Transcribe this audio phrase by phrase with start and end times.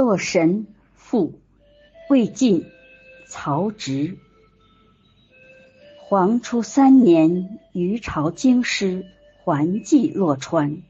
[0.00, 1.34] 洛神赋
[2.08, 2.64] 魏晋
[3.28, 4.16] 曹植。
[5.98, 9.04] 黄初三年，余朝京师
[9.44, 10.80] 还寄洛川。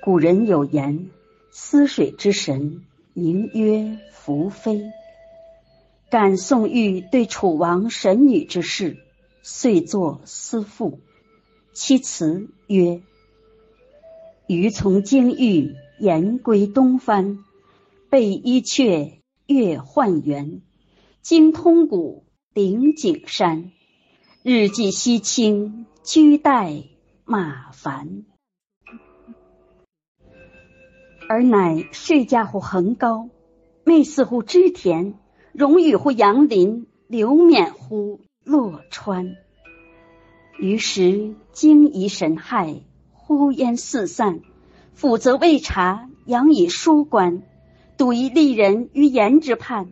[0.00, 1.10] 古人有言
[1.50, 4.92] ：“思水之神，名曰宓妃。”
[6.08, 8.98] 感宋玉对楚王神女之事，
[9.42, 11.00] 遂作思赋。
[11.72, 13.02] 其词曰
[14.46, 17.44] ：“余从京域言归东藩。”
[18.10, 20.62] 背衣阙，月换圆，
[21.22, 23.70] 经通谷，顶景山。
[24.42, 26.82] 日寄西倾，居待
[27.24, 28.24] 马烦。
[31.28, 33.28] 尔乃睡家乎横高，
[33.84, 35.14] 寐似乎织田，
[35.52, 39.36] 荣与乎杨林，留免乎洛川。
[40.58, 42.80] 于是惊疑神骇，
[43.12, 44.40] 呼烟四散。
[44.94, 47.44] 辅则未察，阳以疏观。
[48.00, 49.90] 睹一利人于言之畔，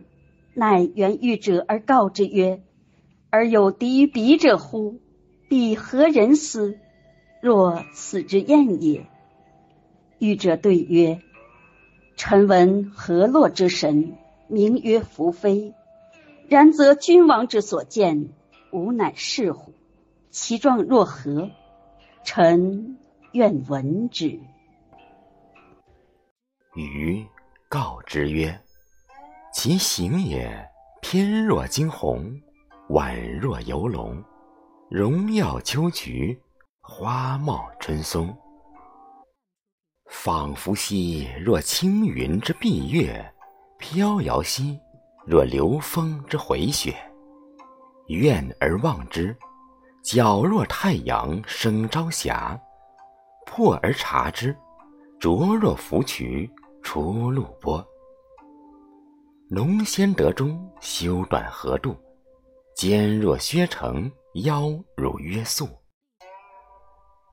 [0.55, 2.63] 乃原欲者而告之曰
[3.29, 4.99] ：“而有敌于彼者乎？
[5.47, 6.79] 彼何人斯？
[7.39, 9.05] 若此之燕也。”
[10.17, 11.21] 欲者对曰
[12.17, 15.75] ：“臣闻河洛之神，名曰伏妃。
[16.47, 18.29] 然则君王之所见，
[18.71, 19.73] 吾乃是乎？
[20.31, 21.51] 其状若何？
[22.23, 22.97] 臣
[23.33, 24.39] 愿闻之。”
[26.73, 27.27] 余。
[27.69, 28.59] 告之曰
[29.53, 30.67] ：“其形也，
[31.03, 32.33] 翩若惊鸿，
[32.89, 34.23] 宛若游龙，
[34.89, 36.41] 荣耀秋菊，
[36.81, 38.35] 花茂春松。
[40.07, 43.23] 仿佛兮若轻云之蔽月，
[43.77, 44.79] 飘摇兮
[45.27, 46.95] 若流风之回雪。
[48.07, 49.37] 远而望之，
[50.03, 52.59] 皎若太阳升朝霞；
[53.45, 54.57] 破而察之，
[55.19, 56.49] 灼若芙蕖。”
[56.81, 57.85] 出露波，
[59.49, 61.95] 浓鲜得中，修短合度，
[62.75, 64.11] 肩若削成，
[64.43, 65.67] 腰如约素。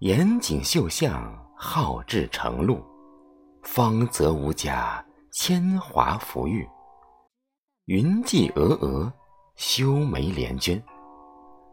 [0.00, 2.84] 严谨秀相，好志成露，
[3.62, 6.68] 方泽无假，铅华浮玉。
[7.86, 9.10] 云髻峨峨，
[9.54, 10.82] 修眉连娟，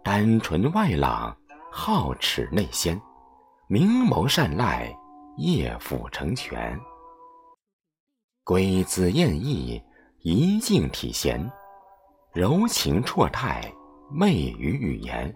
[0.03, 1.35] 丹唇外朗，
[1.73, 3.01] 皓齿内鲜，
[3.67, 4.95] 明眸善睐，
[5.37, 6.79] 夜辅成全。
[8.45, 9.81] 归姿艳逸，
[10.19, 11.49] 仪静体闲，
[12.33, 13.73] 柔情绰态，
[14.11, 15.33] 媚于语言。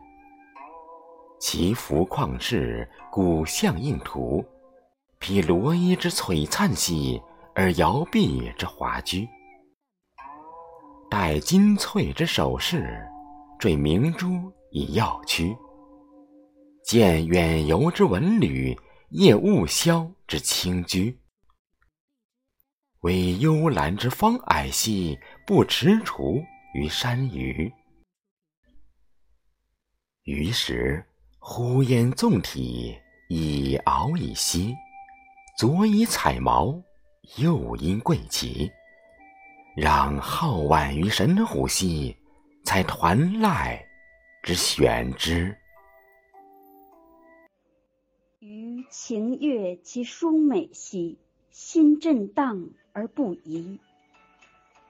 [1.39, 4.43] 其服旷世，古相映图，
[5.19, 7.21] 披罗衣之璀璨兮，
[7.55, 9.25] 而摇臂之华居。
[11.09, 13.01] 戴金翠之首饰，
[13.57, 15.55] 缀明珠以耀躯。
[16.83, 18.77] 见远游之文旅，
[19.11, 21.17] 夜雾消之清居。
[23.07, 27.71] 惟幽兰之芳霭兮，不踟蹰于山隅。
[30.23, 31.01] 于是
[31.39, 32.97] 呼烟纵体，
[33.29, 34.75] 以敖以兮；
[35.57, 36.77] 左以彩毛，
[37.37, 38.69] 右因桂旗。
[39.73, 42.13] 让皓婉于神虎兮，
[42.65, 43.79] 采团籁
[44.43, 45.55] 之选之。
[48.39, 51.17] 余情悦其舒美兮，
[51.51, 52.69] 心震荡。
[52.97, 53.77] 而不疑，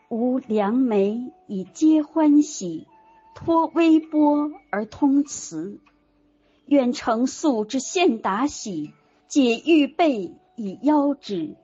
[0.07, 2.87] 吾良媒以皆欢喜，
[3.35, 5.77] 托微波而通辞。
[6.67, 8.93] 愿成素之献达喜，
[9.27, 11.57] 解玉备以邀之。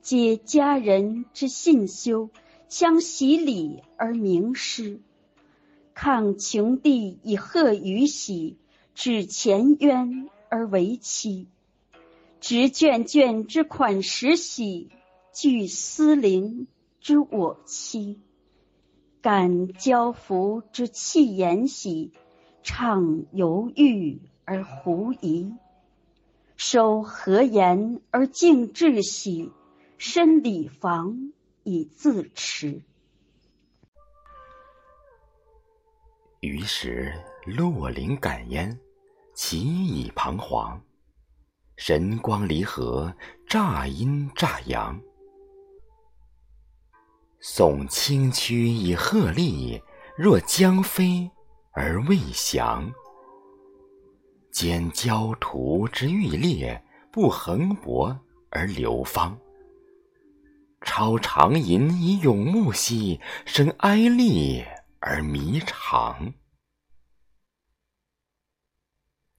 [0.00, 2.30] 皆佳人之信修，
[2.68, 5.00] 相习礼而明师。
[5.92, 8.58] 抗穷地以贺于喜，
[8.94, 11.48] 止前冤而为妻。
[12.38, 14.90] 执卷卷之款实喜。
[15.40, 16.66] 具思陵
[16.98, 18.20] 之我妻，
[19.22, 22.12] 感交服之气言喜，
[22.64, 25.54] 畅犹豫而狐疑，
[26.56, 29.52] 守和言而敬志喜，
[29.96, 31.32] 身礼防
[31.62, 32.82] 以自持。
[36.40, 37.14] 于是
[37.46, 38.76] 洛灵感焉，
[39.34, 40.82] 其以彷徨，
[41.76, 43.14] 神光离合，
[43.46, 45.00] 乍阴乍阳。
[47.40, 49.80] 耸清躯以鹤立，
[50.16, 51.30] 若将飞
[51.70, 52.92] 而未翔；
[54.50, 56.82] 兼焦涂之欲裂，
[57.12, 58.18] 不横薄
[58.50, 59.38] 而流芳。
[60.82, 64.64] 超长吟以咏目兮，生哀厉
[64.98, 66.32] 而弥长。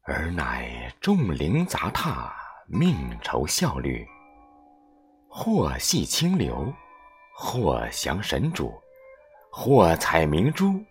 [0.04, 2.34] 尔乃众灵杂沓，
[2.68, 4.08] 命酬效率，
[5.28, 6.74] 或系清流。
[7.42, 8.74] 或降神主，
[9.50, 10.84] 或采明珠，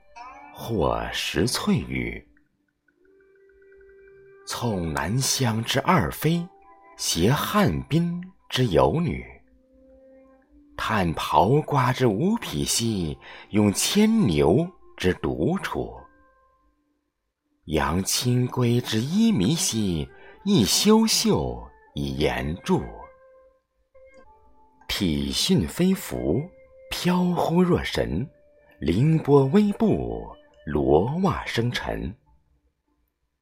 [0.54, 2.26] 或食翠玉。
[4.46, 6.48] 从南乡之二妃，
[6.96, 8.18] 携汉滨
[8.48, 9.22] 之游女。
[10.74, 13.18] 探袍瓜之无匹兮，
[13.50, 14.66] 用牵牛
[14.96, 15.94] 之独处。
[17.66, 20.08] 扬清规之衣靡兮，
[20.44, 21.62] 亦修袖
[21.94, 22.82] 以言注。
[24.88, 26.42] 体训飞浮，
[26.90, 28.26] 飘忽若神；
[28.80, 30.26] 凌波微步，
[30.66, 32.12] 罗袜生尘。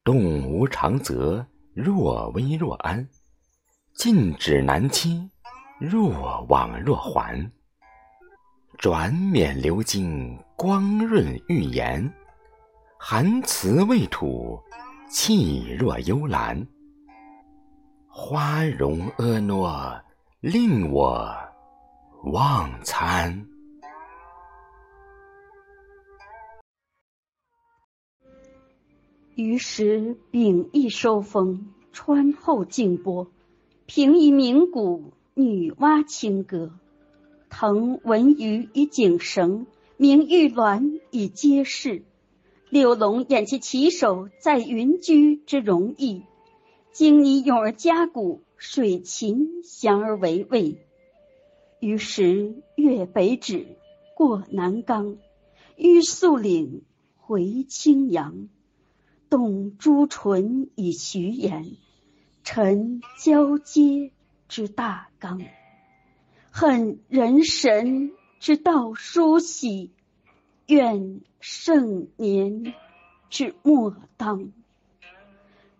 [0.03, 3.07] 动无常则，若危若安；
[3.95, 5.29] 进止难期，
[5.79, 7.49] 若往若还。
[8.77, 12.07] 转冕鎏金，光润玉颜；
[12.99, 14.61] 含辞未吐，
[15.09, 16.67] 气若幽兰。
[18.09, 20.03] 花容婀娜。
[20.49, 21.35] 令我
[22.23, 23.47] 忘餐。
[29.35, 33.27] 于是秉翼收风，穿后静波，
[33.87, 36.71] 平以鸣鼓，女娲清歌。
[37.49, 39.67] 腾文鱼以景绳，
[39.97, 42.05] 鸣玉鸾以接势。
[42.69, 46.23] 六龙掩其旗手，在云居之容易。
[46.93, 50.85] 经拟咏而嘉鼓，水禽翔而为卫。
[51.79, 53.77] 于是越北指，
[54.15, 55.17] 过南冈，
[55.75, 56.81] 逾肃岭，
[57.15, 58.49] 回青阳，
[59.29, 61.77] 动朱唇以徐言，
[62.43, 64.11] 陈交接
[64.47, 65.41] 之大纲，
[66.49, 69.91] 恨人神之道殊喜，
[70.65, 72.73] 愿盛年
[73.29, 74.51] 之末当。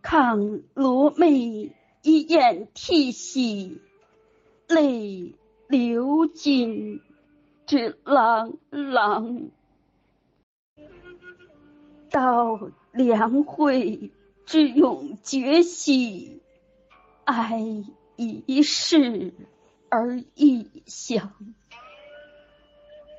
[0.04, 1.72] 抗罗袂
[2.08, 3.82] 以掩涕兮，
[4.70, 5.36] 泪
[5.68, 7.02] 流尽
[7.66, 9.50] 之朗朗。
[12.10, 14.10] 到梁惠
[14.46, 16.42] 之永绝兮，
[17.26, 17.84] 哀
[18.16, 19.34] 一世
[19.90, 21.34] 而异乡。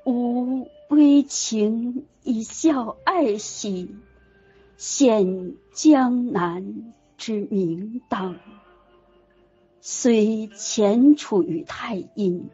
[0.06, 3.94] 吾微情以笑爱兮。
[4.78, 8.36] 现江南之名当，
[9.80, 12.50] 虽潜处于太阴，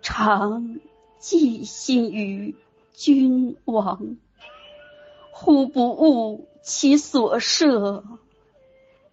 [0.00, 0.80] 常
[1.18, 2.54] 寄心于
[2.92, 4.16] 君王。
[5.30, 8.04] 忽不悟其所设，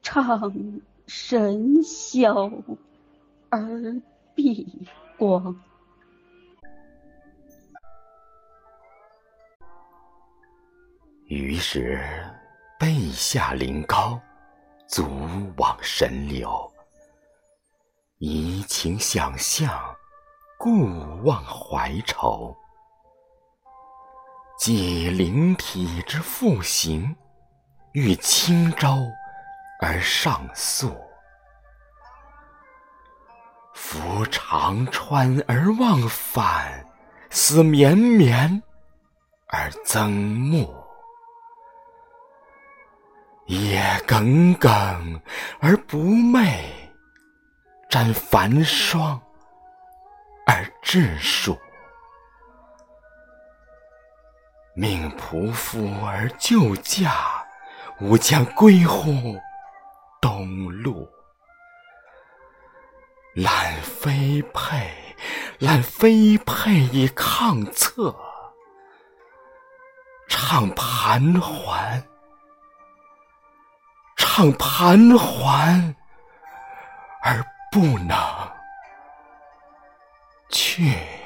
[0.04, 2.62] 怅神霄
[3.50, 4.02] 而
[4.36, 4.88] 闭
[5.18, 5.60] 光。
[11.26, 12.00] 于是，
[12.80, 14.20] 背下临高，
[14.88, 15.08] 足
[15.58, 16.69] 往神流。
[18.20, 19.96] 移情想象，
[20.58, 20.90] 故
[21.24, 22.54] 忘怀愁。
[24.58, 27.16] 既灵体之复形，
[27.94, 28.90] 欲轻舟
[29.82, 30.94] 而上溯。
[33.74, 36.86] 夫长川而忘返，
[37.30, 38.62] 思绵绵
[39.48, 40.76] 而增暮。
[43.46, 45.22] 夜耿耿
[45.62, 46.62] 而不寐，
[47.90, 49.20] 沾繁霜
[50.46, 51.58] 而致暑。
[54.76, 57.12] 命仆妇而就驾，
[58.00, 59.36] 吾将归乎
[60.22, 61.10] 东陆。
[63.34, 65.16] 揽飞佩，
[65.58, 68.16] 揽飞佩以抗策，
[70.28, 72.04] 唱盘桓。
[74.16, 75.96] 唱盘桓
[77.24, 78.18] 而不能
[80.50, 81.19] 去。